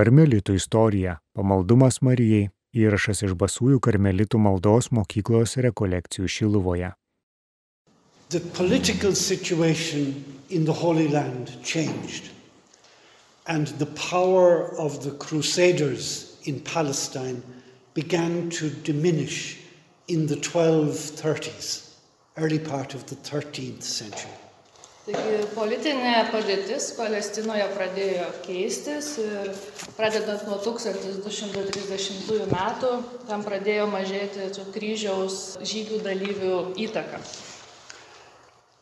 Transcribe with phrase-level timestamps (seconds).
[0.00, 2.46] Karmelitų istorija- pamaldumas Marijai-
[2.82, 6.92] įrašas iš Basųjų karmelitų maldos mokyklos rekolekcijų Šiluvoje.
[8.30, 12.30] The political situation in the Holy Land changed,
[13.46, 17.42] and the power of the Crusaders in Palestine
[17.92, 19.58] began to diminish
[20.08, 21.90] in the 1230s,
[22.38, 24.49] early part of the 13th century.
[25.00, 29.48] Taigi politinė padėtis Palestinoje pradėjo keistis ir
[29.96, 32.90] pradedant nuo 1230 metų
[33.30, 37.22] tam pradėjo mažėti kryžiaus žygių dalyvių įtaka.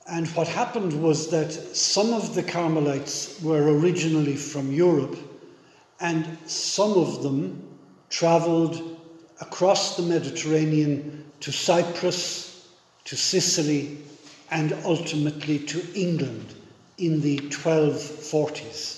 [0.08, 5.16] And what happened was that some of the Carmelites were originally from Europe,
[6.00, 7.62] and some of them
[8.10, 8.98] traveled
[9.40, 12.66] across the Mediterranean to Cyprus,
[13.04, 13.98] to Sicily,
[14.50, 16.54] and ultimately to England
[16.98, 18.94] in the 1240s.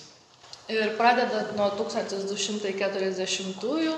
[0.71, 3.95] Ir pradedant nuo 1240-ųjų,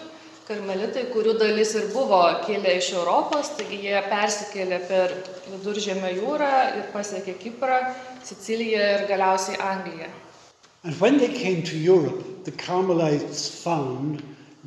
[0.49, 5.13] karmelitai, kurių dalis ir buvo kilę iš Europos, taigi jie persikėlė per
[5.53, 7.81] Viduržėmio jūrą ir pasiekė Kiprą,
[8.25, 10.09] Siciliją ir galiausiai Angliją.
[10.85, 14.23] And when they came to Europe, the Carmelites found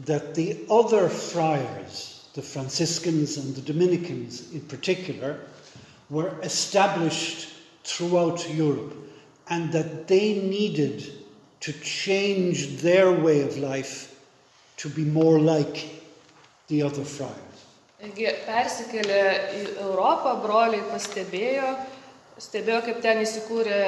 [0.05, 5.39] that the other friars, the Franciscans and the Dominicans in particular,
[6.09, 7.49] were established
[7.83, 8.93] throughout Europe
[9.49, 11.11] and that they needed
[11.59, 14.19] to change their way of life
[14.77, 15.89] to be more like
[16.67, 17.41] the other friars.
[18.01, 19.21] Taigi persikėlė
[19.55, 21.71] į Europą, broliai pastebėjo,
[22.43, 23.79] stebėjo, kaip ten įsikūrė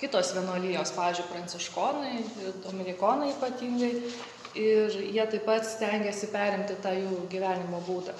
[0.00, 2.14] kitos vienuolijos, pavyzdžiui, pranciškonai,
[2.66, 3.92] dominikonai ypatingai,
[4.58, 8.14] ir jie taip pat stengiasi perimti tą jų gyvenimo būdą.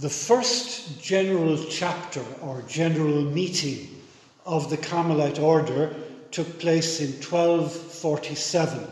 [0.00, 4.00] The first general chapter or general meeting
[4.46, 5.94] of the Carmelite order
[6.30, 8.90] took place in 1247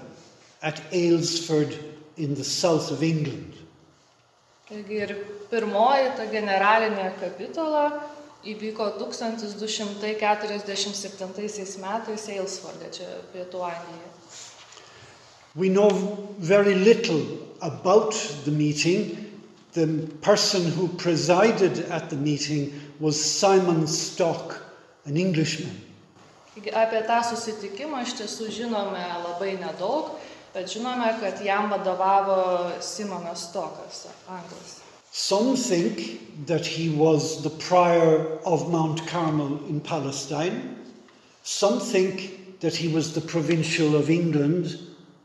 [0.61, 1.79] at Aylesford
[2.19, 3.55] in the south of England.
[4.69, 5.15] Taigi ir
[5.49, 7.87] pirmoji ta generalinė kapitola
[8.45, 9.97] įvyko 1247
[11.81, 14.13] metais Aylesforde, čia pietų Anglijoje.
[15.55, 15.89] We know
[16.37, 17.25] very little
[17.63, 18.13] about
[18.45, 19.28] the meeting.
[19.73, 24.63] The person who presided at the meeting was Simon Stock,
[25.05, 25.85] an Englishman.
[26.59, 30.17] Apie tą susitikimą iš tiesų žinome labai nedaug,
[30.55, 34.81] bet žinome, kad jam vadovavo Simonas Stokas, anglas.
[35.13, 40.77] Some think that he was the prior of Mount Carmel in Palestine.
[41.45, 44.79] Some think that he was the provincial of England.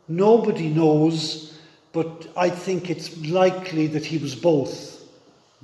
[0.08, 1.53] Nobody knows,
[1.94, 5.06] but I think it's likely that he was both,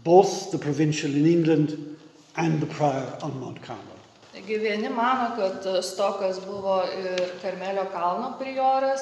[0.04, 1.98] both the provincial in England
[2.38, 3.98] and the prior on Mount Carmel.
[4.34, 9.02] Taigi vieni mano, kad uh, Stokas buvo ir Karmelio kalno prioras,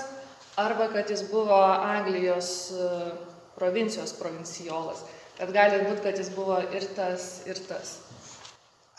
[0.58, 3.12] arba kad jis buvo Anglijos e,
[3.60, 5.04] provincijos provincijolas.
[5.38, 8.00] Bet gali būti, kad jis buvo ir tas, ir tas.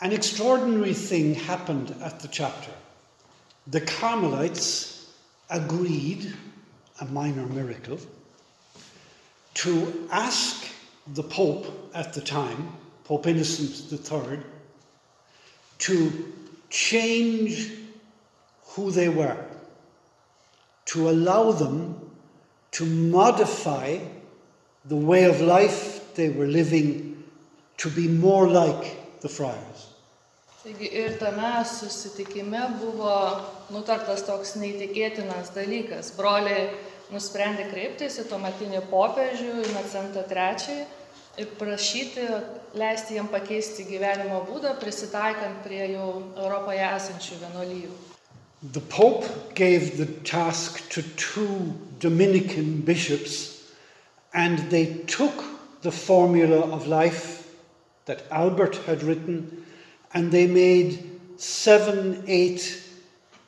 [0.01, 2.71] An extraordinary thing happened at the chapter.
[3.67, 5.11] The Carmelites
[5.49, 6.33] agreed,
[7.01, 7.99] a minor miracle,
[9.59, 10.65] to ask
[11.05, 12.71] the Pope at the time,
[13.03, 14.39] Pope Innocent III,
[15.79, 16.33] to
[16.69, 17.69] change
[18.67, 19.35] who they were,
[20.85, 21.99] to allow them
[22.71, 23.99] to modify
[24.85, 27.21] the way of life they were living
[27.79, 29.88] to be more like the friars.
[30.59, 33.11] Taigi ir tame susitikime buvo
[33.71, 36.09] nutartas toks neįtikėtinas dalykas.
[36.17, 36.65] Broliai
[37.13, 40.81] nusprendė kreiptis į tuometinį popiežių, Inocentą III
[41.39, 42.25] ir prašyti,
[42.75, 47.93] leisti jam pakeisti gyvenimo būdą, prisitaikant prie jau Europoje esančių vienuolyjų.
[48.73, 51.71] The Pope gave the task to two
[52.03, 53.63] Dominican bishops,
[54.33, 55.39] and they took
[55.87, 57.47] the formula of life
[58.07, 59.63] that Albert had written
[60.13, 60.99] and they made
[61.37, 62.83] seven, eight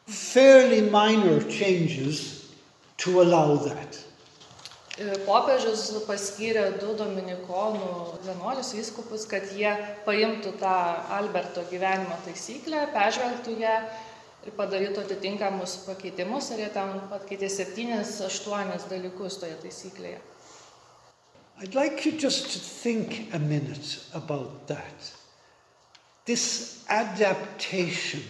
[0.06, 2.52] fairly minor changes
[2.98, 3.98] to allow that.
[5.02, 7.92] Ir Popiežius paskyrė du dominikonų
[8.26, 9.72] vienuolius vyskupus, kad jie
[10.06, 10.74] paimtų tą
[11.16, 13.78] Alberto gyvenimo taisyklę, peržvelgtų ją
[14.46, 20.20] ir padarytų atitinkamus pakeitimus, ir jie ten pakeitė septynis, aštuonis dalykus toje taisyklėje.
[21.64, 25.12] I'd like you just to think a minute about that.
[26.26, 28.24] This adaptation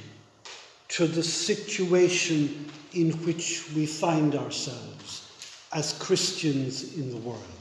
[0.89, 5.27] to the situation in which we find ourselves
[5.73, 7.57] as Christians in the world.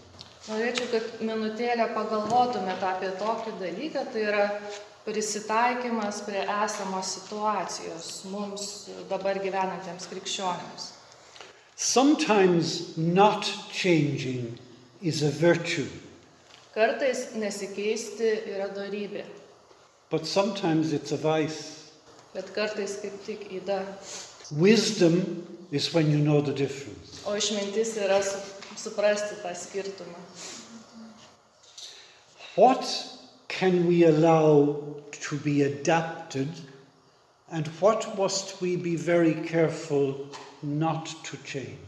[0.50, 4.46] Norėčiau, kad minutėlę pagalvotumėte apie tokį dalyką, tai yra
[5.04, 8.64] prisitaikymas prie esamos situacijos mums
[9.10, 10.90] dabar gyvenantiems krikščionėms.
[11.76, 14.58] Sometimes not changing
[15.02, 15.86] is a virtue,
[16.70, 19.24] Kartais nesikeisti yra darybė,
[20.10, 21.92] but sometimes it's a vice.
[22.34, 23.84] bet kartais kaip tik įda.
[24.52, 27.22] Wisdom is when you know the difference.
[27.26, 28.38] O išmintis yra su,
[28.76, 30.18] suprasti tą skirtumą.
[32.56, 32.84] What
[33.48, 34.78] can we allow
[35.10, 36.48] to be adapted,
[37.50, 40.26] and what must we be very careful
[40.62, 41.78] not to change?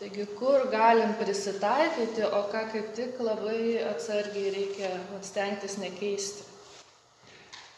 [0.00, 4.90] Taigi, kur galim prisitaikyti, o ką kaip tik labai atsargiai reikia
[5.22, 6.55] stengtis nekeisti.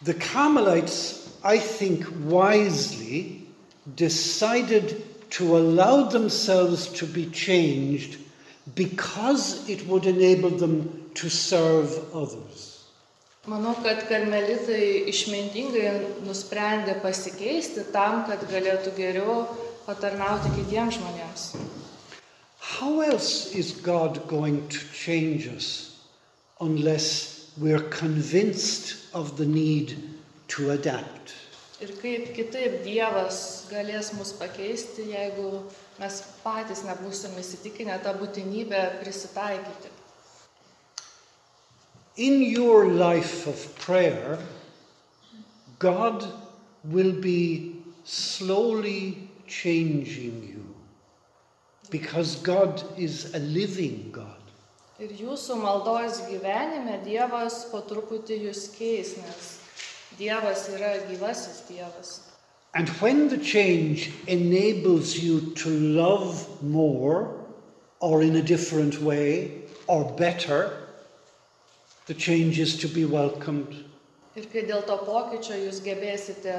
[0.02, 3.46] The Carmelites, I think, wisely
[3.96, 8.18] decided to allow themselves to be changed
[8.74, 12.84] because it would enable them to serve others.
[13.48, 19.46] Manau, kad karmelitai išmintingai nusprendė pasikeisti tam, kad galėtų geriau
[19.86, 21.46] patarnauti kitiems žmonėms.
[22.60, 25.96] How else is God going to change us
[26.60, 29.96] unless we're convinced of the need
[30.48, 31.34] to adapt?
[31.80, 35.62] Ir kaip kitaip Dievas galės mus pakeisti, jeigu
[36.00, 39.92] mes patys nebūsime įsitikinę tą būtinybę prisitaikyti.
[42.16, 44.38] In your life of prayer,
[45.78, 46.26] God
[46.82, 50.64] will be slowly changing you
[51.90, 54.37] because God is a living God.
[54.98, 59.50] Ir jūsų maldos gyvenime Dievas po truputį jūs keis, nes
[60.18, 62.16] Dievas yra gyvasis Dievas.
[62.74, 67.30] And when the change enables you to love more
[68.00, 70.88] or in a different way or better,
[72.06, 73.84] the change is to be welcomed.
[74.34, 76.58] Ir kai dėl to pokyčio jūs gebėsite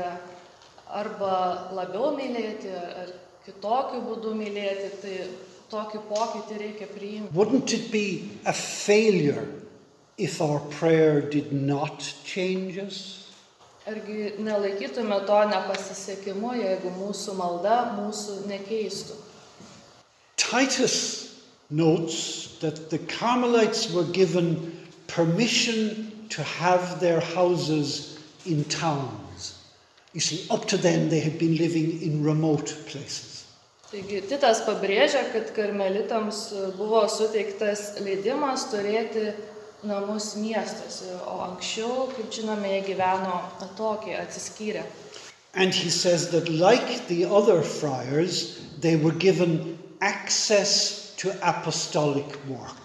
[0.88, 3.12] arba labiau mylėti, ar
[3.44, 5.16] kitokiu būdu mylėti, tai
[5.72, 7.34] tokį pokytį reikia priimti.
[7.34, 9.48] Wouldn't it be a failure
[10.18, 13.32] if our prayer did not change us?
[13.88, 19.18] Argi nelaikytume to nepasisekimu, jeigu mūsų malda mūsų nekeistų.
[20.38, 20.98] Titus
[21.70, 24.78] notes that the Carmelites were given
[25.08, 29.60] permission to have their houses in towns.
[30.14, 33.29] You see, up to then they had been living in remote places.
[33.90, 36.44] Taigi Titas pabrėžia, kad karmelitams
[36.78, 39.32] buvo suteiktas leidimas turėti
[39.82, 44.84] namus miestuose, o anksčiau, kaip žinome, jie gyveno atokiai, atsiskyrę.
[45.56, 52.78] And he says that, like the other friars, they were given access to apostolic work.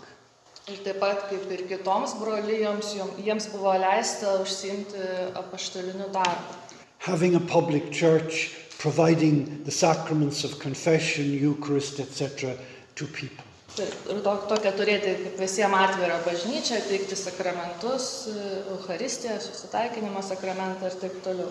[0.73, 5.05] Ir taip pat kaip ir kitoms brolyjoms, jom- jiems buvo leista užsiimti
[5.37, 6.57] apaštaliniu darbu.
[7.05, 12.55] Having a public church providing the sacraments of confession, Eucharist, etc.,
[12.95, 13.45] to people.
[13.79, 18.29] Ir ir to, tokia turėti kaip visiems atvirą bažnyčią, teikti sakramentus,
[18.75, 21.49] Eucharistiją, susitaikinimo sakramentą ir taip toliau.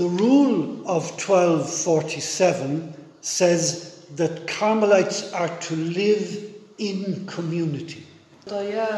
[0.00, 0.60] The rule
[0.96, 3.62] of 1247 says
[4.16, 6.26] that Carmelites are to live
[6.78, 8.02] in community.
[8.48, 8.88] Toje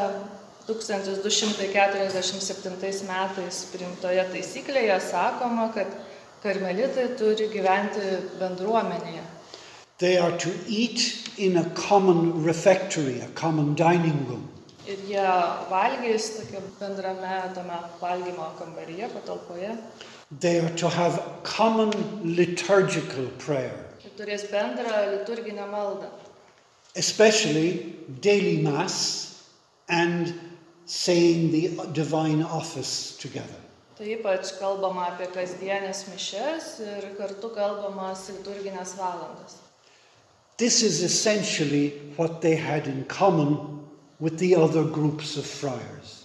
[0.70, 5.87] 1247 metais priimtoje taisyklėje sakoma, kad
[6.44, 8.05] karmelitai turi gyventi
[8.41, 9.23] bendruomenėje.
[9.99, 14.48] They are to eat in a common refectory, a common dining room.
[14.86, 15.29] Ir jie
[15.70, 19.79] valgys tokia bendrame tame valgymo kambaryje, patalpoje.
[20.41, 21.91] They are to have common
[22.36, 26.10] liturgical prayer, Ir turės bendrą liturginę maldą.
[26.96, 29.43] especially daily Mass
[29.89, 30.32] and
[30.86, 33.64] saying the divine office together.
[33.94, 39.60] Tai ypač kalbama apie kasdienės mišes ir kartu kalbamas liturginės valandas.
[40.56, 43.84] This is essentially what they had in common
[44.19, 46.24] with the other groups of friars.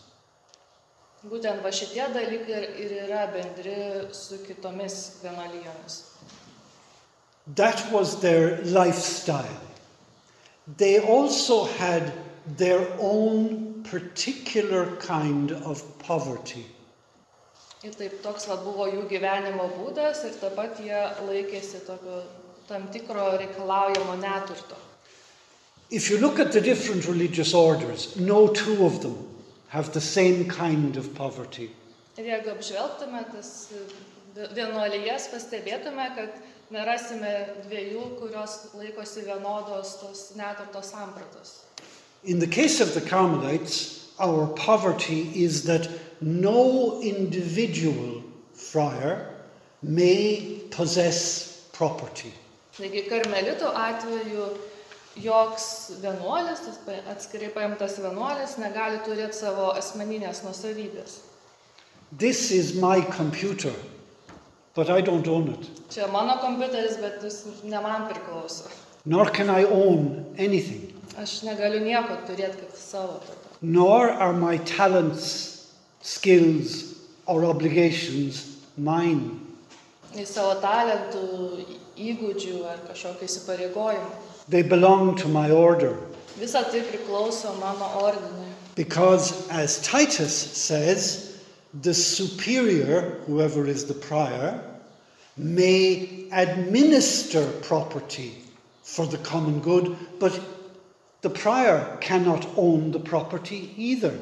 [1.29, 3.77] Būtent va šitie dalykai ir- ir yra bendri
[4.15, 6.01] su kitomis vienuolijomis.
[7.55, 9.61] That was their lifestyle.
[10.77, 12.13] They also had
[12.57, 16.65] their own particular kind of poverty.
[17.83, 22.23] Ir taip toks va buvo jų gyvenimo būdas ir taip pat jie laikėsi tokio
[22.67, 24.75] tam tikro reikalaujamo neturto.
[25.89, 29.15] If you look at the different religious orders, no two of them
[29.69, 31.71] have the same kind of poverty.
[32.17, 33.71] Ir jeigu apžvelgtume tas
[34.35, 36.35] vienuolijas, pastebėtume, kad
[36.75, 37.31] nerasime
[37.63, 41.63] dviejų, kurios laikosi vienodos tos neturto sampratos.
[42.23, 45.87] In the case of the Carmelites, our poverty is that
[46.21, 48.21] no individual
[48.53, 49.27] friar
[49.81, 52.31] may possess property.
[52.77, 54.45] Taigi karmelitų atveju
[55.19, 55.65] joks
[56.03, 61.17] vienuolis, tas pa- atskirai paimtas vienuolis, negali turėti savo asmeninės nusavybės.
[62.17, 63.73] This is my computer,
[64.75, 65.67] but I don't own it.
[65.91, 68.69] Čia mano kompiuteris, bet jis ne man priklauso.
[69.05, 70.93] Nor can I own anything.
[71.17, 73.47] Aš negaliu nieko turėti kaip savo tada.
[73.61, 75.48] Nor are my talents,
[76.01, 79.39] skills, or obligations mine.
[80.15, 81.65] Talentų,
[81.99, 84.09] įgūdžių ar kažkokio įsipareigojimo.
[84.49, 85.95] They belong to my order.
[86.39, 88.47] Visa tai priklauso mano ordinui.
[88.75, 91.41] Because, as Titus says,
[91.81, 94.59] the superior, whoever is the prior,
[95.37, 98.41] may administer property
[98.83, 100.39] for the common good, but
[101.21, 104.17] the prior cannot own the property either.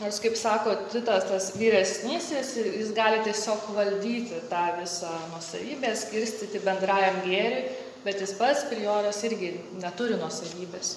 [0.00, 7.18] Nors, kaip sako Titas, tas vyresnysis, jis gali tiesiog valdyti tą visą nusavybę, skirstyti bendrajam
[7.26, 7.66] gėriui,
[8.06, 9.50] bet jis pats prioras irgi
[9.82, 10.94] neturi nusavybės.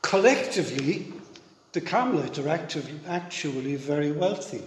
[0.00, 1.12] Collectively,
[1.72, 4.62] the Carmelites are active, actually very wealthy.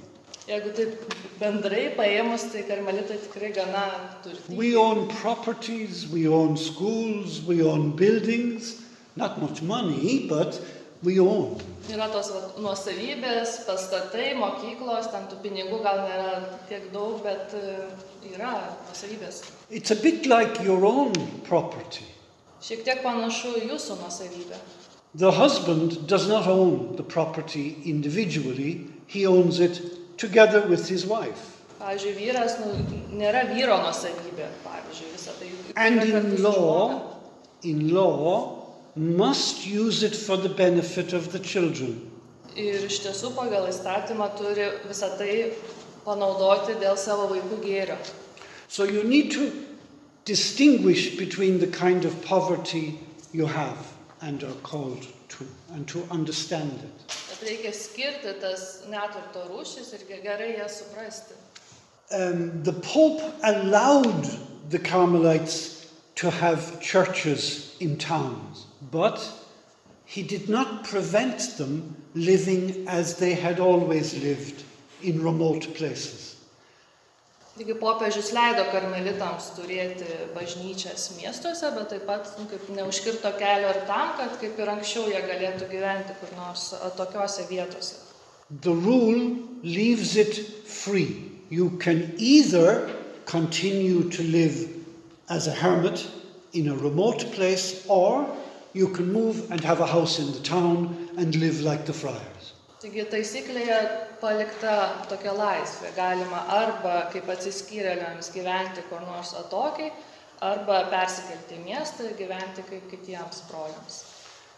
[0.50, 3.84] Jeigu taip bendrai paėmus, tai karmelitai tikrai gana
[4.50, 4.76] We turtingi.
[4.78, 8.82] own properties, we own schools, we own buildings,
[9.16, 10.60] not much money, but
[11.04, 11.58] we own.
[11.90, 16.34] Yra tos vat, nuosavybės, pastatai, mokyklos, ten tų pinigų gal nėra
[16.70, 17.78] tiek daug, bet e,
[18.34, 18.54] yra
[18.88, 19.42] nuosavybės.
[19.72, 21.14] It's a bit like your own
[21.48, 22.06] property.
[22.62, 24.60] Šiek tiek panašu į jūsų nuosavybę.
[25.16, 29.82] The husband does not own the property individually, he owns it
[30.18, 31.56] together with his wife.
[31.80, 32.76] Pavyzdžiui, vyras nu,
[33.16, 35.50] nėra vyro nuosavybė, pavyzdžiui, visą tai.
[35.80, 37.16] And yra kartu in su law, žmona.
[37.64, 38.59] in law,
[38.96, 42.12] must use it for the benefit of the children.
[42.56, 45.52] Ir iš tiesų pagal įstatymą turi visą tai
[46.06, 47.98] panaudoti dėl savo vaikų gėrio.
[48.68, 49.52] So you need to
[50.26, 53.00] distinguish between the kind of poverty
[53.32, 53.78] you have
[54.22, 57.16] and are called to, and to understand it.
[57.30, 61.38] Bet reikia skirti tas neturto rūšis ir ge- gerai jas suprasti.
[62.12, 64.26] Um, the Pope allowed
[64.70, 69.22] the Carmelites to have churches in towns, but
[70.06, 74.64] he did not prevent them living as they had always lived
[75.04, 76.36] in remote places.
[77.60, 83.82] Taigi popiežius leido karmelitams turėti bažnyčias miestuose, bet taip pat nu, kaip neužkirto kelio ir
[83.90, 88.00] tam, kad kaip ir anksčiau jie galėtų gyventi kur nors tokiuose vietose.
[88.62, 91.30] The rule leaves it free.
[91.50, 92.90] You can either
[93.26, 94.70] continue to live
[95.30, 96.08] as a hermit
[96.54, 98.26] in a remote place, or
[98.74, 102.54] you can move and have a house in the town and live like the friars.
[102.80, 103.80] Taigi taisyklėje
[104.22, 104.76] palikta
[105.10, 105.92] tokia laisvė.
[105.98, 109.92] Galima arba kaip atsiskyrėliams gyventi kur nors atokiai,
[110.40, 114.04] arba persikelti į miestą ir gyventi kaip kitiems broliams.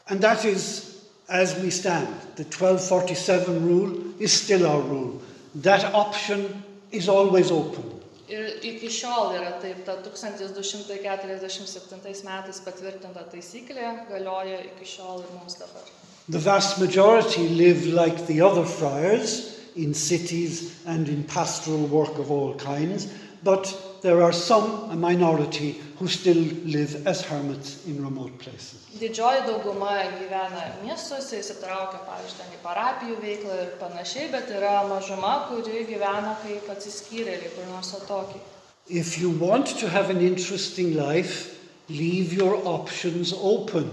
[0.07, 2.07] And that is as we stand.
[2.35, 5.21] The 1247 rule is still our rule.
[5.55, 8.00] That option is always open.
[8.31, 15.59] Ir iki šiol yra taip, ta 1247 metais patvirtinta taisyklė galioja iki šiol ir mums
[15.59, 15.83] dabar.
[16.31, 22.31] The vast majority live like the other friars in cities and in pastoral work of
[22.31, 23.07] all kinds,
[23.43, 23.67] but
[24.01, 28.87] there are some, a minority, who still live as hermits in remote places.
[28.99, 35.47] Didžioji dauguma gyvena miestuose, įsitraukia, pavyzdžiui, ten į parapijų veiklą ir panašiai, bet yra mažuma,
[35.49, 38.41] kuri gyvena kaip atsiskyrėliai, kur nors atokiai.
[38.89, 41.55] If you want to have an interesting life,
[41.87, 43.89] leave your options open.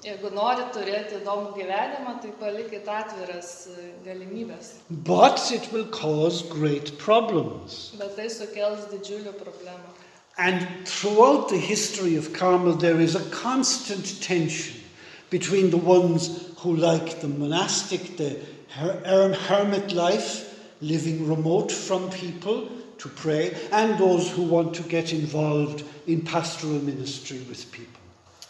[0.00, 3.68] Jeigu nori turėti įdomų gyvenimą, tai palikit atviras
[4.06, 4.78] galimybės.
[4.88, 7.92] But it will cause great problems.
[7.98, 9.92] Bet tai sukels didžiulių problemų.
[10.38, 14.80] And throughout the history of Carmel, there is a constant tension
[15.28, 18.38] between the ones who like the monastic, the
[18.70, 20.46] her- hermit life,
[20.80, 26.80] living remote from people to pray, and those who want to get involved in pastoral
[26.80, 27.99] ministry with people.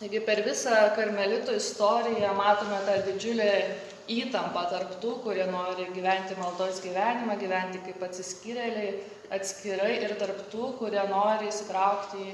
[0.00, 3.48] Taigi per visą karmelitų istoriją matome tą didžiulę
[4.08, 8.94] įtampą tarp tų, kurie nori gyventi maldos gyvenimą, gyventi kaip atsiskyrėliai
[9.36, 12.30] atskirai ir tarp tų, kurie nori įsitraukti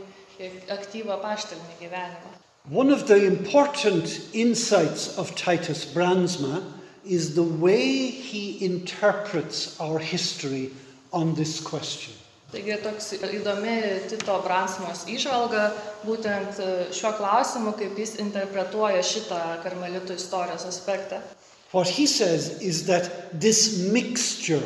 [0.47, 2.31] į aktyvą paštalinį gyvenimą.
[2.71, 6.63] One of the important insights of Titus Brandsma
[7.05, 10.71] is the way he interprets our history
[11.11, 12.15] on this question.
[12.53, 13.75] Taigi toks įdomi
[14.07, 15.65] Tito Bransmos išvalga
[16.07, 21.19] būtent e, šiuo klausimu, kaip jis interpretuoja šitą karmelitų istorijos aspektą.
[21.73, 24.63] What he says is that this mixture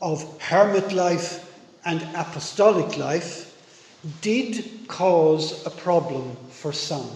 [0.00, 1.42] of hermit life
[1.84, 3.50] and apostolic life
[4.22, 7.10] did cause a problem for some.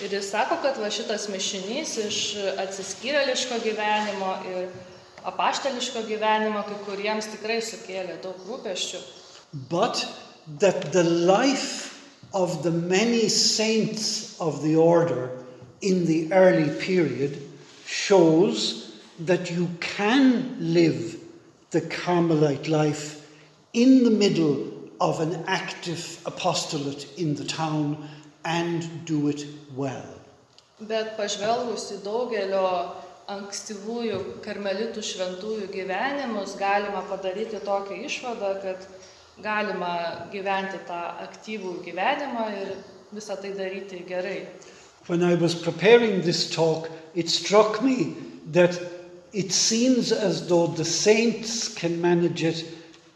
[0.00, 2.18] Ir jis sako, kad va šitas mišinys iš
[2.64, 4.72] atsiskyrėliško gyvenimo ir
[5.28, 9.00] apaštališko gyvenimo kai kuriems tikrai sukėlė daug rūpeščių.
[9.52, 10.06] But
[10.58, 11.88] that the life
[12.34, 15.30] of the many saints of the order
[15.80, 17.42] in the early period
[17.86, 21.18] shows that you can live
[21.70, 23.28] the Carmelite life
[23.72, 28.08] in the middle of an active apostolate in the town
[28.44, 30.14] and do it well.
[30.80, 32.64] Bet pažvelgus į daugelio
[33.28, 38.86] ankstyvųjų karmelitų šventųjų gyvenimus, galima padaryti tokią išvadą, kad
[39.42, 42.72] galima gyventi tą aktyvų gyvenimą ir
[43.12, 44.46] visą tai daryti gerai.
[45.06, 48.14] When I was preparing this talk, it struck me
[48.52, 48.78] that
[49.32, 52.64] it seems as though the saints can manage it,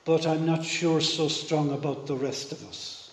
[0.05, 3.11] but I'm not sure so strong about the rest of us.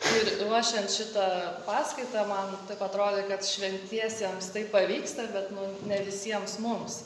[0.00, 1.24] Ir ruošiant šitą
[1.66, 7.02] paskaitą, man taip atrodo, kad šventiesiems tai pavyksta, bet nu, ne visiems mums.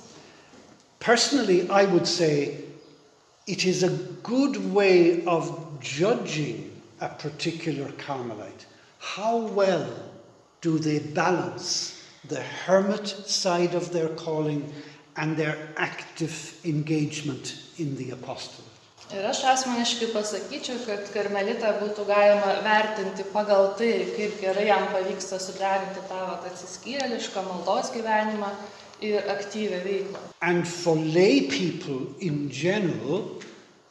[1.00, 2.64] Personally, I would say
[3.46, 3.90] it is a
[4.22, 8.66] good way of judging a particular Carmelite.
[8.98, 9.92] How well
[10.60, 14.72] do they balance the hermit side of their calling
[15.16, 18.70] and their active engagement in the apostolate?
[19.12, 25.36] Ir aš asmeniškai pasakyčiau, kad karmelitą būtų galima vertinti pagal tai, kaip gerai jam pavyksta
[25.38, 28.48] suderinti tą atsiskyrėlišką maldos gyvenimą
[29.00, 30.18] ir aktyvę veiklą.
[30.40, 33.40] And for lay people in general,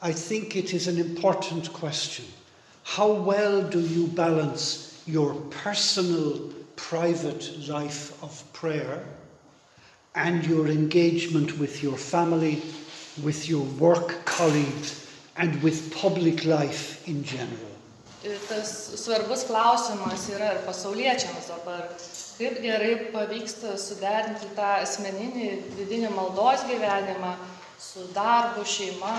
[0.02, 2.26] I think it is an important question.
[2.84, 5.34] How well do you balance your
[5.64, 9.04] personal, private life of prayer
[10.16, 12.62] and your engagement with your family,
[13.24, 15.08] with your work colleagues,
[15.38, 17.72] and with public life in general?
[18.48, 21.90] Tas svarbus klausimas yra ir pasauliečiams dabar,
[22.38, 27.34] kaip gerai pavyksta suderinti tą asmeninį vidinį maldos gyvenimą
[27.84, 29.14] su darbu, šeima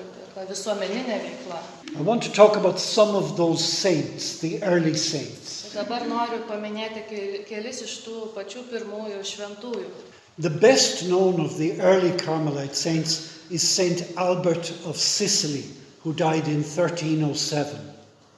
[0.00, 1.60] ir ta visuomeninė veikla.
[1.98, 5.64] I want to talk about some of those saints, the early saints.
[5.70, 9.90] Ir dabar noriu paminėti ke- kelis iš tų pačių pirmųjų šventųjų.
[10.38, 15.64] The best known of the early Carmelite saints is Saint Albert of Sicily,
[16.04, 17.80] who died in 1307.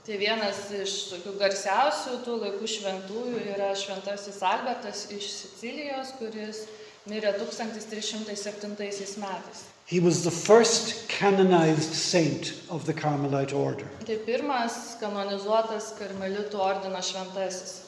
[0.07, 6.65] Tai vienas iš tokių garsiausių tų laikų šventųjų yra šventasis Albertas iš Sicilijos, kuris
[7.11, 8.73] mirė 1307
[9.21, 9.65] metais.
[9.87, 13.87] He was the first canonized saint of the Carmelite order.
[14.07, 17.83] Tai pirmas kanonizuotas karmelitų ordino šventasis.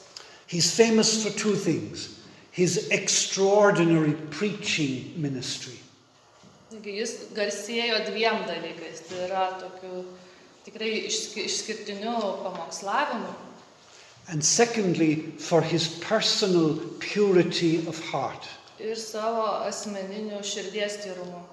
[0.45, 2.19] He's famous for two things
[2.51, 5.79] his extraordinary preaching ministry
[6.73, 9.03] Taigi jis garsėjo dviem dalykais.
[9.05, 9.99] Tai yra tokiu
[10.65, 13.33] tikrai išskirtiniu pamokslavimu.
[14.29, 18.47] and secondly for his personal purity of heart.
[18.79, 21.43] ir savo asmeniniu širdies tyrumu.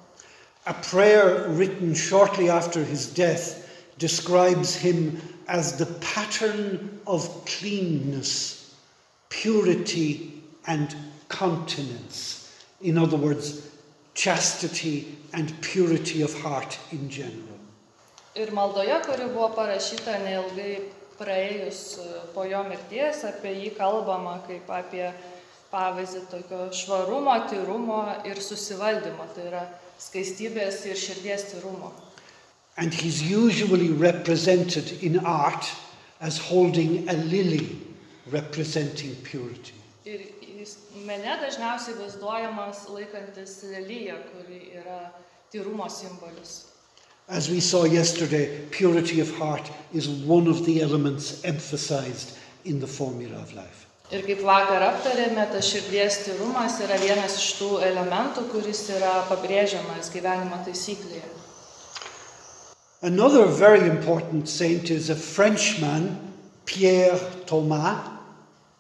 [0.67, 3.67] A prayer written shortly after his death
[3.99, 8.75] describes him as the pattern of cleanness,
[9.31, 10.95] purity, and
[11.29, 12.55] continence.
[12.81, 13.69] In other words,
[14.15, 17.50] chastity and purity of heart in general.
[18.35, 20.75] Ir maldoje, kuri buvo parašyta neilgai
[21.19, 25.09] praėjus e, po jo mirties, apie jį kalbama kaip apie
[25.73, 29.27] pavyzdį tokio švarumo, tyrumo ir susivaldymo.
[29.35, 29.65] Tai yra
[29.99, 31.91] skaistybės ir širdies tyrumo.
[32.77, 35.67] And he's usually represented in art
[36.21, 37.67] as holding a lily
[38.31, 39.75] representing purity.
[40.07, 45.03] Ir jis mene dažniausiai vaizduojamas laikantis lelyje, kuri yra
[45.53, 46.70] tyrumo simbolis.
[47.31, 52.89] As we saw yesterday, purity of heart is one of the elements emphasized in the
[52.89, 53.87] formula of life.
[54.11, 60.11] Ir kaip vakar aptarėme, tas širdies tyrumas yra vienas iš tų elementų, kuris yra pabrėžiamas
[60.11, 61.29] gyvenimo taisyklėje.
[63.07, 66.19] Another very important saint is a Frenchman,
[66.67, 68.11] Pierre Thomas,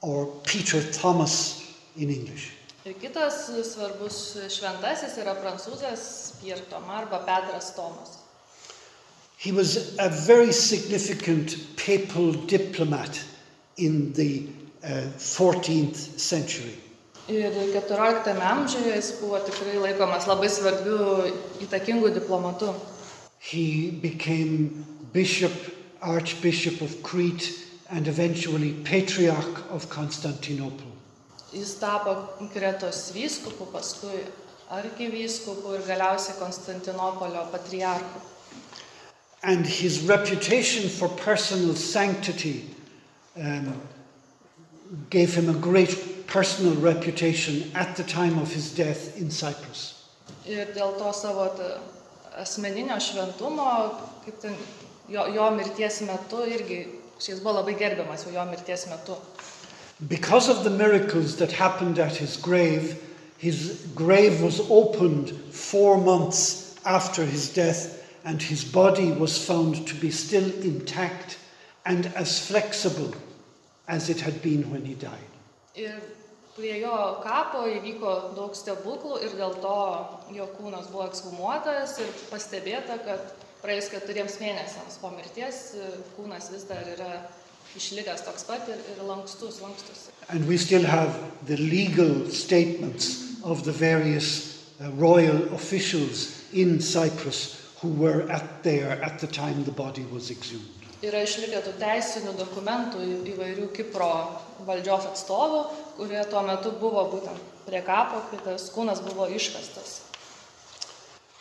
[0.02, 1.62] or Peter Thomas
[1.94, 2.50] in English.
[2.82, 4.18] Ir kitas svarbus
[4.50, 6.02] šventasis yra prancūzas
[6.42, 8.19] Pierre Thomas arba Petras Tomas.
[9.40, 13.24] He was a very significant papal diplomat
[13.78, 14.46] in the
[14.84, 16.76] uh, 14th century.
[17.26, 21.24] Ir 14 amžiuje jis buvo tikrai laikomas labai svarbiu
[21.64, 22.74] įtakingu diplomatu.
[23.38, 25.52] He became bishop,
[26.02, 27.48] archbishop of Crete,
[27.88, 30.92] and eventually patriarch of Constantinople.
[31.52, 34.20] Jis tapo Kretos vyskupu, paskui
[34.68, 38.20] arkivyskupu ir galiausiai Konstantinopolio patriarchu.
[39.42, 42.74] And his reputation for personal sanctity
[43.40, 43.80] um,
[45.08, 49.96] gave him a great personal reputation at the time of his death in Cyprus.
[50.46, 51.48] Ir dėl to savo
[52.38, 53.70] asmeninio šventumo,
[54.24, 54.54] kaip ten
[55.08, 56.80] jo, jo mirties metu irgi,
[57.20, 59.18] šis buvo labai gerbiamas jau jo mirties metu.
[60.08, 63.02] Because of the miracles that happened at his grave,
[63.36, 69.94] his grave was opened four months after his death, and his body was found to
[69.94, 71.38] be still intact
[71.86, 73.14] and as flexible
[73.88, 75.30] as it had been when he died.
[75.74, 76.00] Ir
[76.54, 79.76] prie jo kapo įvyko daug stebuklų ir dėl to
[80.36, 86.66] jo kūnas buvo ekshumuotas ir pastebėta, kad praėjus keturiems mėnesiams po mirties e, kūnas vis
[86.68, 87.12] dar yra
[87.78, 90.08] išlikęs toks pat ir, ir lankstus, lankstus.
[90.28, 91.14] And we still have
[91.46, 99.02] the legal statements of the various uh, royal officials in Cyprus who were at there
[99.02, 100.68] at the time the body was exhumed.
[101.00, 103.00] Yra išlikę tų teisinių dokumentų
[103.32, 104.10] įvairių Kipro
[104.68, 105.62] valdžios atstovų,
[105.96, 110.02] kurie tuo metu buvo būtent prie kapo, kai tas kūnas buvo iškastas.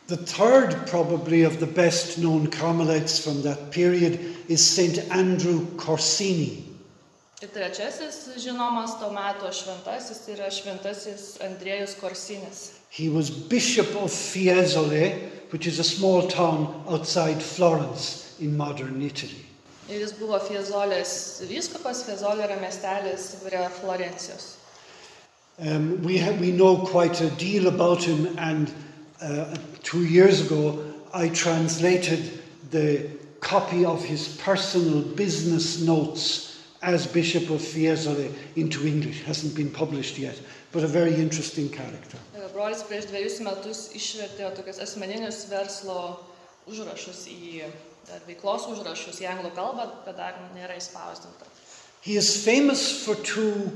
[0.07, 4.97] The third, probably, of the best known Carmelites from that period is St.
[5.11, 6.63] Andrew Corsini.
[7.43, 12.78] Ir trečiasis žinomas to meto šventasis yra šventasis Andriejus Korsinis.
[12.89, 19.45] He was Bishop of Fiesole, which is a small town outside Florence in modern Italy.
[19.89, 21.11] Ir jis buvo Fiezolės
[21.49, 24.55] vyskupas, Fiezolė yra miestelis prie Florencijos.
[25.59, 28.71] Um, we, ha- we know quite a deal about him, and
[29.21, 30.79] uh, two years ago
[31.13, 32.39] I translated
[32.71, 39.21] the copy of his personal business notes as Bishop of Fiesole into English.
[39.21, 40.39] It Hasn't been published yet,
[40.71, 42.17] but a very interesting character.
[42.53, 45.99] Brolis prieš dviejus metus išvertė tokius asmeninius verslo
[46.69, 47.67] užrašus į
[48.27, 51.47] veiklos užrašus į anglų kalbą, bet dar nėra įspausdinta.
[52.01, 53.69] He is famous for two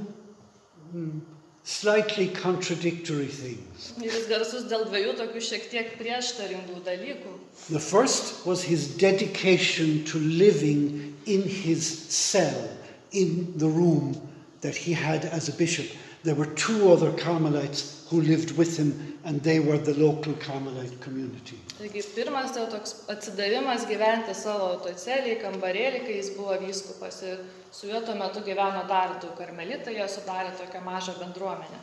[0.94, 1.22] mm,
[1.64, 3.92] slightly contradictory things.
[4.00, 7.34] Jis garsus dėl dviejų tokių šiek tiek prieštaringų dalykų.
[7.70, 12.70] The first was his dedication to living in his cell,
[13.12, 14.16] in the room
[14.62, 15.88] that he had as a bishop.
[16.24, 21.00] There were two other Carmelites who lived with him, and they were the local Carmelite
[21.02, 21.58] community.
[21.80, 27.40] Taigi pirmas tai toks atsidavimas gyventi savo toj celiai, kambarėlį, kai jis buvo vyskupas ir
[27.74, 31.82] su juo tuo metu gyveno dar du karmelitai, jie sudarė tokią mažą bendruomenę.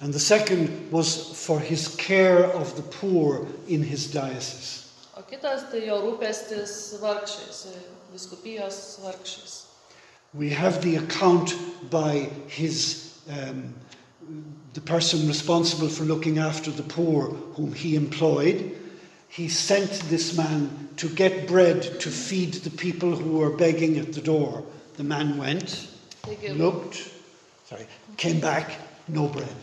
[0.00, 4.86] And the second was for his care of the poor in his diocese.
[5.18, 7.66] O kitas tai jo rūpestis vargšiais,
[8.14, 9.64] viskupijos vargšiais.
[10.32, 11.56] We have the account
[11.90, 13.74] by his, um,
[14.74, 18.78] the person responsible for looking after the poor, whom he employed.
[19.28, 24.12] He sent this man to get bread to feed the people who were begging at
[24.12, 24.64] the door.
[24.96, 25.88] The man went,
[26.50, 27.10] looked,
[27.64, 28.72] sorry, came back,
[29.08, 29.56] no bread.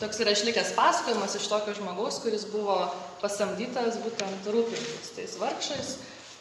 [0.00, 2.76] toks yra išlikęs pasakojimas iš tokio žmogaus, kuris buvo
[3.22, 5.92] pasamdytas būtent rūpintis tais vargšais,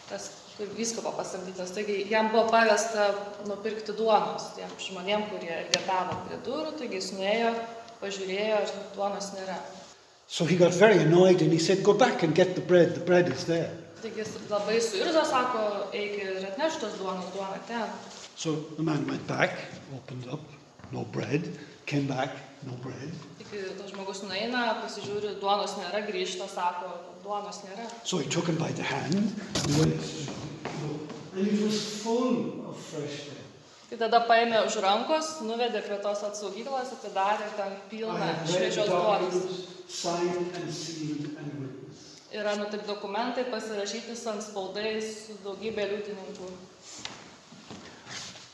[0.09, 1.71] tas vyskupo pasamdytas.
[1.75, 3.09] Taigi jam buvo pavesta
[3.47, 7.53] nupirkti duonos tiem žmonėm, kurie getavo prie durų, taigi jis nuėjo,
[8.01, 9.57] pažiūrėjo, ir duonos nėra.
[10.27, 13.01] So he got very annoyed and he said, Go back and get the bread, the
[13.01, 13.69] bread is there.
[14.01, 17.89] Taigi jis labai suirzo, sako, eik ir atneš tos duonos, duona ten.
[18.35, 19.51] So the man went back,
[19.95, 20.41] opened up,
[20.91, 21.47] no bread,
[21.85, 22.31] came back,
[22.82, 23.13] bread.
[23.39, 26.91] Taigi tas žmogus nueina, pasižiūri, duonos nėra, grįžta, sako,
[27.23, 27.86] duonos nėra.
[28.04, 30.01] So he took him by the hand and went,
[31.36, 33.45] and it was full of fresh bread.
[33.89, 39.36] Tai tada paėmė už rankos, nuvedė prie tos atsaugyklos, atidarė ten pilną šviežios duonos.
[42.36, 46.49] Yra nu taip dokumentai pasirašyti su ant spaudais, su daugybė liudininkų.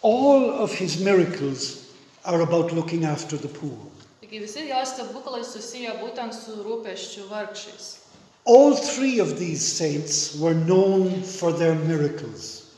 [0.04, 1.88] All of his miracles
[2.26, 3.91] are about looking after the poor.
[4.32, 7.88] Taigi visi jos stebuklai susiję būtent su rūpeščiu vargšiais.
[8.48, 12.72] All three of these saints were known for their miracles,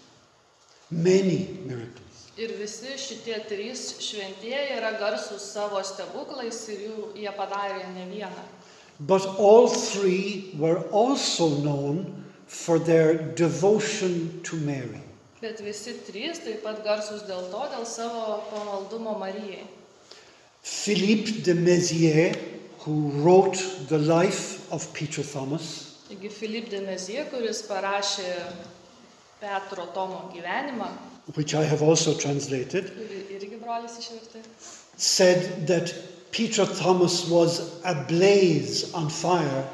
[0.89, 2.23] many miracles.
[2.41, 8.47] Ir visi šitie trys šventieji yra garsūs savo stebuklais ir jų jie padarė ne vieną.
[8.99, 15.05] But all three were also known for their devotion to Mary.
[15.45, 19.69] Bet visi trys taip pat garsūs dėl to, dėl savo pamaldumo Marijai.
[20.63, 22.37] Philippe de Mézières,
[22.85, 23.57] who wrote
[23.89, 28.31] the life of Peter Thomas, Taigi Filip de Mezie, kuris parašė
[29.41, 30.87] Petro Tomo gyvenimą,
[31.35, 34.43] which I have also translated, kurį irgi brolis išvertė,
[34.95, 35.93] said that
[36.31, 39.67] Peter Thomas was ablaze on fire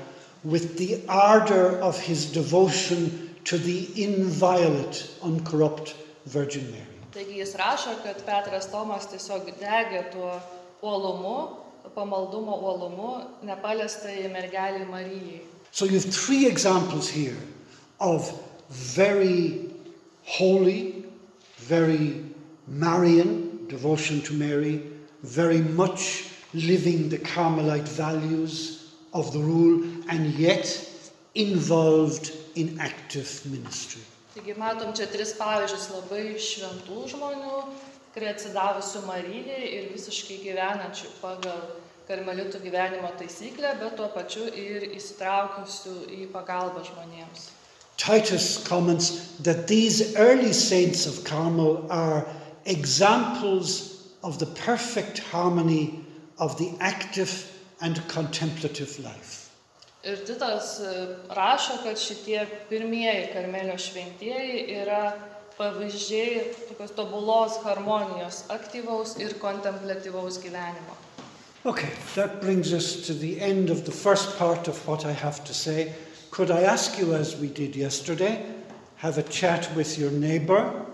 [0.44, 5.94] with the ardor of his devotion to the inviolate, uncorrupt
[6.26, 6.98] Virgin Mary.
[7.14, 10.40] Taigi jis rašo, kad Petras Tomas tiesiog degė tuo
[10.82, 11.58] uolumu,
[11.96, 15.42] pamaldumo uolumu, nepaliestai Marijai.
[15.72, 17.38] So you have three examples here
[18.00, 18.32] of
[18.70, 19.70] very
[20.24, 21.06] holy,
[21.58, 22.26] very
[22.68, 24.82] Marian devotion to Mary,
[25.24, 30.90] very much living the Carmelite values of the rule, and yet
[31.36, 34.02] involved in active ministry.
[34.30, 37.62] Taigi matom čia tris pavyzdžius labai šventų žmonių,
[38.14, 41.64] kurie atsidavusių Marijai ir visiškai gyvenančių pagal
[42.10, 47.50] karmelitų gyvenimo taisyklę, bet tuo pačiu ir įsitraukusių į pagalbą žmonėms.
[47.98, 49.10] Titus comments
[49.44, 52.24] that these early saints of Carmel are
[52.66, 56.06] examples of the perfect harmony
[56.38, 57.34] of the active
[57.82, 59.39] and contemplative life.
[60.04, 65.12] Ir Titas e, rašo, kad šitie pirmieji karmelio šventieji yra
[65.58, 70.96] pavyzdžiai tokios tobulos harmonijos, aktyvaus ir kontemplatyvaus gyvenimo.
[71.66, 75.44] Okay, that brings us to the end of the first part of what I have
[75.44, 75.92] to say.
[76.32, 78.46] Could I ask you, as we did yesterday,
[78.96, 80.86] have a chat with your neighbour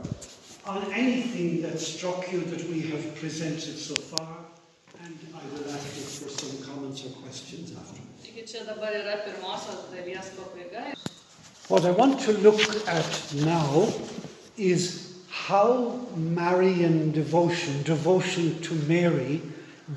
[0.66, 4.28] on anything that struck you that we have presented so far?
[5.04, 8.02] And I will ask you for some comments or questions after.
[8.24, 10.96] Taigi čia dabar yra pirmosios dalies pabaiga.
[11.68, 13.88] What I want to look at now
[14.56, 19.42] is how Marian devotion, devotion to Mary,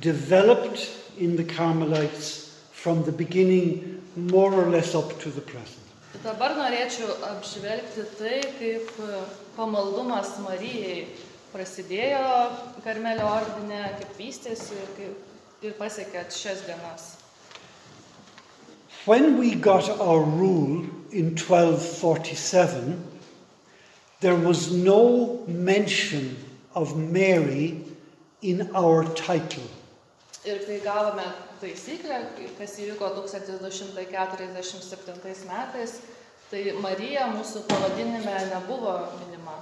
[0.00, 5.84] developed in the Carmelites from the beginning more or less up to the present.
[6.24, 9.20] Dabar norėčiau apžvelgti tai, kaip e,
[9.54, 11.04] pamaldumas Marijai
[11.52, 12.24] prasidėjo
[12.82, 17.17] Karmelio ordinė, kaip vystėsi ir, kaip, ir pasiekė šias dienas.
[19.08, 23.02] When we got our rule in 1247,
[24.20, 26.36] there was no mention
[26.74, 27.82] of Mary
[28.42, 29.62] in our title.
[30.44, 31.24] Ir kai gavome
[31.62, 32.18] taisyklę,
[32.58, 35.92] kas įvyko 1247 metais,
[36.50, 39.56] tai Marija mūsų pavadinime nebuvo minima.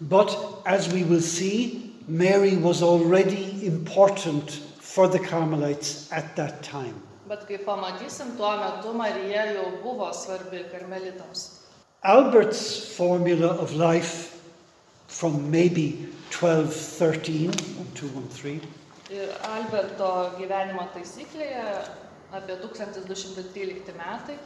[0.00, 0.32] But
[0.64, 7.02] as we will see, Mary was already important for the Carmelites at that time.
[7.28, 11.62] Bet kai pamatysim, tuo metu Marija jau buvo svarbi karmelitams.
[12.04, 14.40] Albert's formula of life
[15.08, 18.60] from maybe 1213, 1213,
[19.10, 21.64] Ir Alberto gyvenimo taisyklėje
[22.34, 24.38] apie 1213 metai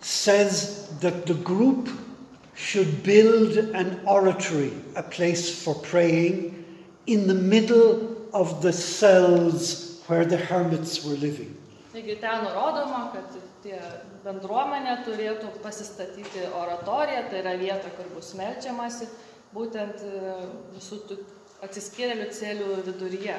[0.00, 1.88] says that the group
[2.54, 6.64] should build an oratory, a place for praying,
[7.06, 11.56] in the middle of the cells where the hermits were living.
[11.92, 13.78] Taigi ten nurodoma, kad tie
[14.24, 19.08] bendruomenė turėtų pasistatyti oratoriją, tai yra vieta, kur bus melčiamasi,
[19.56, 20.34] būtent e,
[20.74, 20.98] visų
[21.64, 23.38] atsiskyrėlių celių viduryje.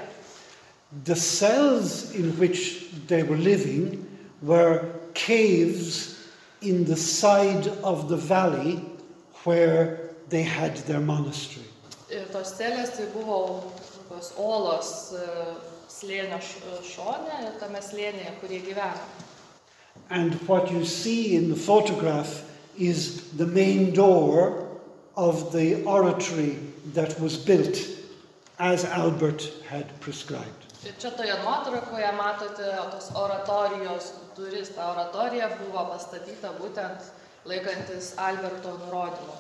[1.05, 4.07] The cells in which they were living
[4.41, 6.25] were caves
[6.62, 8.81] in the side of the valley
[9.45, 11.69] where they had their monastery.
[12.09, 13.38] Ir tos celės tai buvo
[13.93, 15.29] tokios olos e,
[16.04, 19.00] slėnio š- šone ir tame slėnyje, kurie gyveno.
[20.10, 22.44] And what you see in the photograph
[22.78, 24.68] is the main door
[25.16, 26.58] of the oratory
[26.94, 27.78] that was built
[28.60, 30.60] as Albert had prescribed.
[30.86, 34.70] Ir čia toje nuotraukoje matote tos oratorijos duris.
[34.76, 37.00] Ta oratorija buvo pastatyta būtent
[37.46, 39.38] laikantis Alberto nurodymo.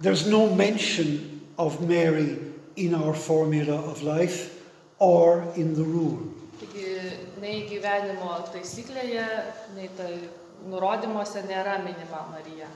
[0.00, 2.38] There's no mention of Mary
[2.76, 4.54] in our formula of life
[4.98, 6.18] or in the rule.
[6.58, 9.26] Taigi nei gyvenimo taisyklėje,
[9.76, 10.12] nei tai
[10.66, 12.68] nurodymuose nėra minima Marija.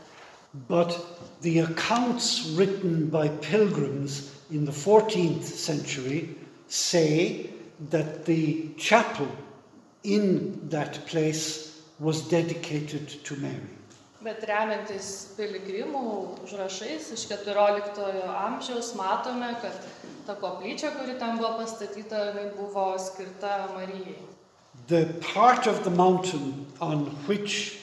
[0.68, 0.94] But
[1.40, 6.36] the accounts written by pilgrims in the 14th century
[6.68, 7.50] say
[7.90, 9.28] that the chapel
[10.04, 13.81] in that place was dedicated to Mary.
[14.22, 16.02] Bet remiantis piligrimų
[16.44, 17.98] užrašais iš 14
[18.30, 19.74] amžiaus matome, kad
[20.26, 24.14] ta koplyčia, kuri ten buvo pastatyta, jinai buvo skirta Marijai.
[24.86, 27.78] The part of the mountain on which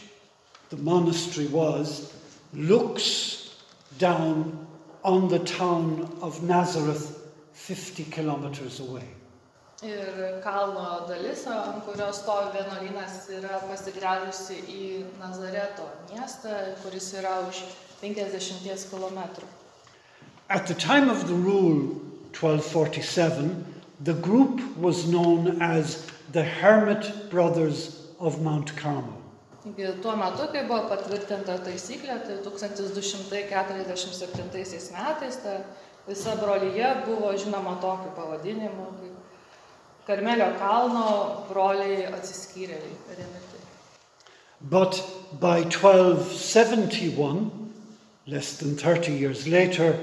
[0.70, 2.14] the monastery was
[2.54, 3.56] looks
[3.98, 4.68] down
[5.04, 7.20] on the town of Nazareth
[7.54, 9.19] 50 kilometers away.
[9.80, 16.52] Ir kalno dalis, ant kurios stovi vienuolynas, yra pasigręžusi į Nazareto miestą,
[16.84, 17.62] kuris yra už
[18.02, 19.20] 50 km.
[20.50, 21.96] At the time of the rule,
[22.36, 23.64] 1247,
[24.04, 29.14] the group was known as the Hermit Brothers of Mount Carmel.
[29.64, 35.64] Taigi tuo metu, kai buvo patvirtinta taisyklė, tai 1247 metais ta
[36.08, 38.86] visa brolyje buvo žinoma tokiu pavadinimu,
[40.10, 42.96] kaip Karmelio kalno broliai atsiskyrėliai.
[43.10, 43.60] remitai.
[44.62, 45.04] But
[45.40, 47.52] by 1271,
[48.28, 49.98] less than 30 years later,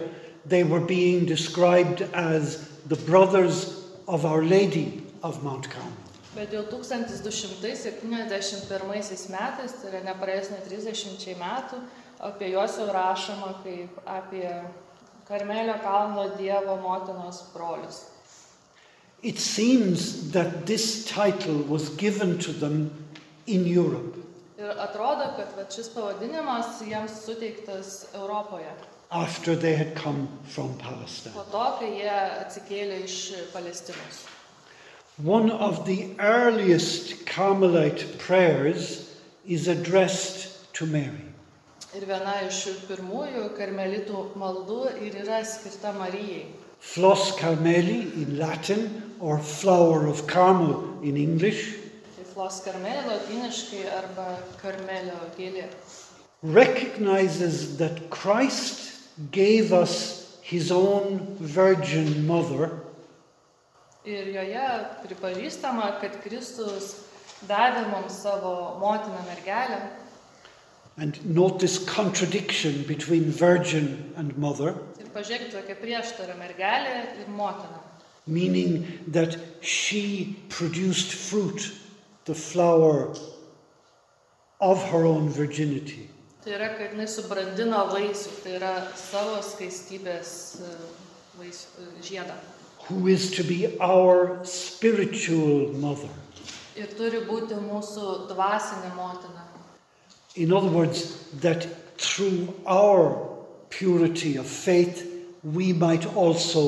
[0.45, 5.93] they were being described as the brothers of Our Lady of Mount Carmel.
[6.35, 8.07] Bet jau 1271
[9.29, 11.81] metais, tai yra nepraėjus net 30 metų,
[12.21, 14.63] apie juos jau rašoma kaip apie
[15.27, 18.16] Karmelio kalno Dievo motinos brolius.
[19.23, 22.91] It seems that this title was given to them
[23.47, 24.17] in Europe
[24.59, 28.73] Ir atrodo, kad va, šis pavadinimas jiems suteiktas Europoje.
[29.11, 31.33] after they had come from Palestine.
[31.35, 33.17] Po to, kai jie atsikėlė iš
[33.53, 34.25] Palestinos.
[35.23, 41.23] One of the earliest Carmelite prayers is addressed to Mary.
[41.95, 46.47] Ir viena iš pirmųjų karmelitų maldų ir yra skirta Marijai.
[46.81, 51.75] Flos Carmeli in Latin or flower of Carmel in English
[52.17, 55.65] Tai flos karmelio latiniškai arba karmelio gėlė.
[56.43, 59.01] recognizes that Christ
[59.33, 62.71] gave us his own virgin mother
[64.07, 64.67] Ir joje
[65.03, 66.93] pripažįstama, kad Kristus
[67.49, 69.81] davė mums savo motiną mergelę.
[70.99, 77.81] and note this contradiction between virgin and mother Ir pažiūrėkit, tokia prieštara mergelė ir motina.
[78.29, 81.71] meaning that she produced fruit
[82.25, 83.15] the flower
[84.61, 86.09] of her own virginity
[86.45, 90.31] Tai yra, kad jinai subrandino vaisių, tai yra savo skaistybės
[90.63, 90.75] e,
[91.39, 92.35] vaisių, e, žiedą.
[92.89, 96.09] who is to be our spiritual mother
[96.77, 99.43] Ir turi būti mūsų dvasinė motina.
[100.37, 101.67] In other words, that
[101.99, 103.17] through our
[103.79, 105.05] purity of faith,
[105.43, 106.63] we might also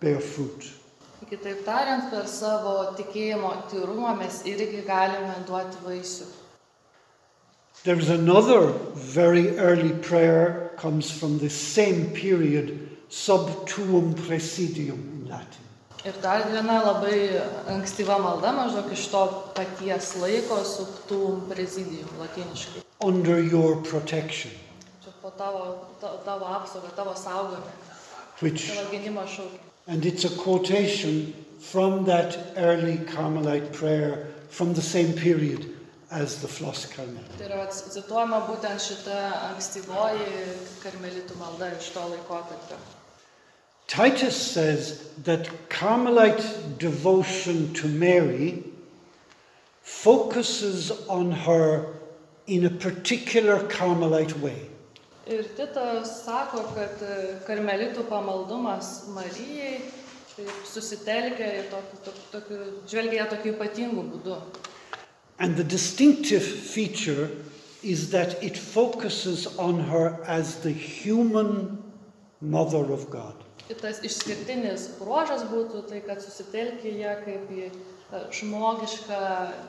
[0.00, 0.72] bear fruit.
[1.30, 6.26] Kitaip tariant, per savo tikėjimo tyrumą mes irgi galime duoti vaisių.
[7.84, 15.28] There is another very early prayer, comes from the same period, sub tuum presidium in
[15.28, 15.64] Latin.
[16.04, 19.22] Ir dar viena labai ankstyva malda, maždaug iš to
[19.54, 22.82] paties laiko, subtum prezidijum latiniškai.
[23.00, 24.50] Under your protection,
[25.30, 27.62] Čia tavo, ta- tavo apsaugą, tavo saugomą,
[28.40, 29.58] which, tavo gynimo šaukį.
[29.86, 35.66] and it's a quotation from that early Carmelite prayer from the same period
[36.10, 37.22] as the Flos Carmel.
[37.38, 39.18] Tai yra cituojama būtent šita
[39.54, 42.78] ankstyvoji karmelitų malda iš to laikotarpio.
[43.86, 48.62] Titus says that Carmelite devotion to Mary
[49.82, 51.86] focuses on her
[52.46, 54.69] in a particular Carmelite way.
[55.28, 59.80] Ir Titas sako, kad e, karmelitų pamaldumas Marijai
[60.68, 64.38] susitelkia į tokį, tokį, tokį, žvelgia tokiu ypatingu būdu.
[65.38, 67.28] And the distinctive feature
[67.82, 71.78] is that it focuses on her as the human
[72.40, 73.34] mother of God.
[73.70, 77.70] Ir tas išskirtinis bruožas būtų tai, kad susitelkia ją kaip į
[78.10, 79.20] tą žmogišką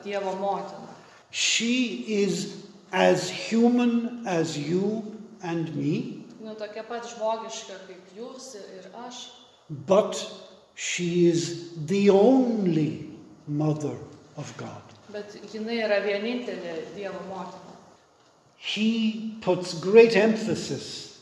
[0.04, 0.90] Dievo motiną.
[1.30, 5.04] She is as human as you
[5.42, 9.28] and me, Nu, tokia pat žmogiška kaip jūs ir aš,
[9.86, 10.18] but
[10.74, 13.08] she is the only
[13.46, 13.94] mother
[14.36, 14.82] of God.
[15.12, 17.76] bet jinai yra vienintelė Dievo motina.
[18.56, 21.18] He puts great emphasis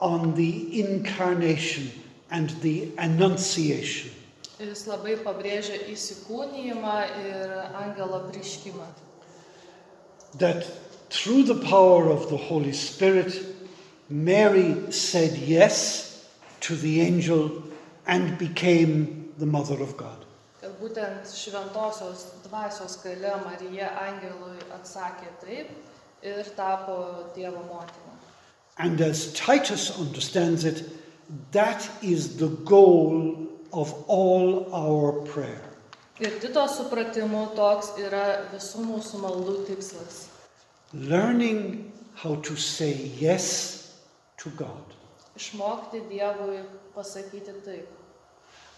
[0.00, 1.90] on the incarnation
[2.30, 4.10] and the annunciation.
[4.58, 7.50] Jis labai pabrėžia įsikūnyjimą ir
[7.82, 8.86] angelo priškimą.
[10.38, 10.64] That
[11.10, 13.32] through the power of the Holy Spirit,
[14.08, 16.28] Mary said yes
[16.60, 17.62] to the angel
[18.06, 20.24] and became the mother of God.
[20.60, 25.70] Kad būtent šventosios dvasios gale Marija angelui atsakė taip
[26.22, 28.14] ir tapo Dievo motina.
[28.78, 30.84] And as Titus understands it,
[31.52, 35.62] that is the goal of all our prayer.
[36.20, 40.35] Ir Tito supratimu toks yra visų mūsų maldų tikslas.
[40.94, 44.00] Learning how to say yes
[44.38, 44.84] to God
[45.36, 46.64] Išmokti Dievui
[46.94, 47.86] pasakyti taip.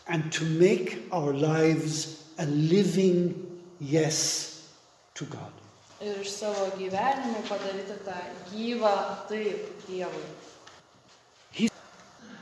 [0.09, 4.69] and to make our lives a living yes
[5.15, 5.53] to God.
[6.01, 8.17] Ir iš savo gyvenimų padaryti tą
[8.51, 8.95] gyvą
[9.29, 11.71] taip Dievui.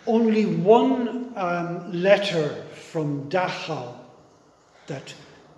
[0.06, 3.94] Only one um, letter from Dachau
[4.86, 5.12] that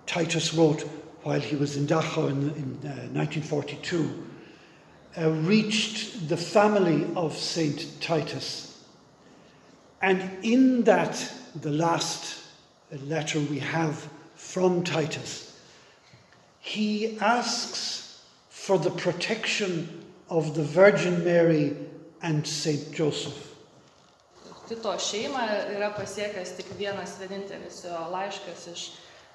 [0.07, 0.83] Titus wrote
[1.23, 4.25] while he was in Dachau in, in uh, 1942,
[5.17, 8.83] uh, reached the family of Saint Titus.
[10.01, 12.39] And in that, the last
[12.91, 15.59] letter we have from Titus,
[16.59, 21.75] he asks for the protection of the Virgin Mary
[22.21, 23.47] and Saint Joseph.
[24.69, 28.83] Tito šeimą yra pasiekęs tik vienas vienintelis jo laiškas iš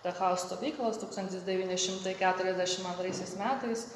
[0.04, 3.86] Dachau stovyklos 1942 metais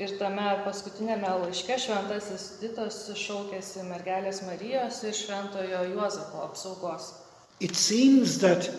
[0.00, 7.04] ir tame paskutinėme laiške šventasis Titas šaukėsi mergelės Marijos ir šventojo Juozapo apsaugos.
[7.60, 8.70] It seems that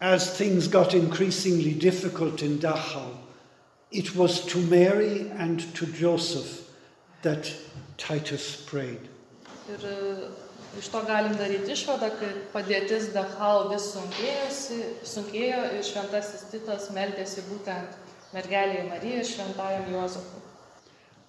[0.00, 3.16] as things got increasingly difficult in Dachau,
[3.90, 6.70] it was to Mary and to Joseph
[7.22, 7.52] that
[7.96, 9.08] Titus prayed.
[9.68, 10.28] Ir e,
[10.78, 17.42] iš to galim daryti išvadą, kad padėtis Dachau vis sunkėjosi, sunkėjo ir šventasis Titas meldėsi
[17.48, 17.96] būtent
[18.34, 19.90] mergelėje Marijai šventajam.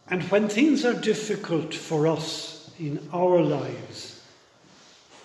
[0.08, 4.22] And when things are difficult for us in our lives,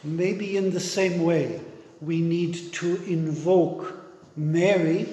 [0.05, 1.61] maybe in the same way,
[2.01, 3.95] we need to invoke
[4.37, 5.09] Mary,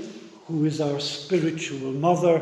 [0.47, 2.41] who is our spiritual mother,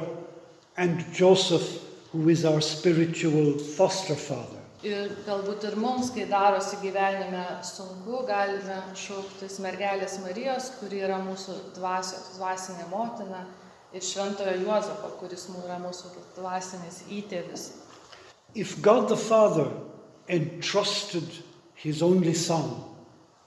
[0.77, 1.81] and Joseph,
[2.11, 4.60] who is our spiritual foster father.
[4.81, 11.57] Ir galbūt ir mums, kai darosi gyvenime sunku, galime šauktis mergelės Marijos, kuri yra mūsų
[11.75, 13.43] dvasios, dvasinė motina,
[13.93, 17.69] ir šventojo Juozapo, kuris yra mūsų dvasinis įtėvis.
[18.55, 19.69] If God the Father
[20.27, 21.29] entrusted
[21.75, 22.83] his only son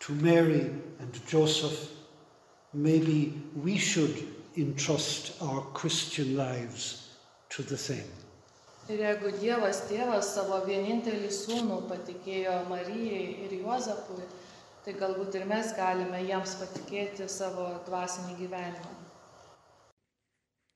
[0.00, 0.70] to Mary
[1.00, 1.90] and Joseph,
[2.72, 4.14] maybe we should
[4.56, 7.10] entrust our Christian lives
[7.50, 8.23] to the same.
[8.84, 14.26] Ir jeigu Dievas tėvas savo vienintelį sūnų patikėjo Marijai ir Juozapui,
[14.84, 18.92] tai galbūt ir mes galime jiems patikėti savo dvasinį gyvenimą.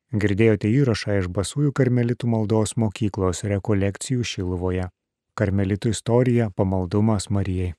[0.09, 4.89] Girdėjote įrašą iš Basųjų karmelitų maldos mokyklos rekolekcijų Šiluvoje.
[5.37, 7.75] Karmelitų istorija pamaldumas Marijai.